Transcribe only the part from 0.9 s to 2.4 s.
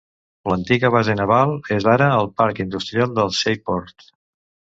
base naval és ara el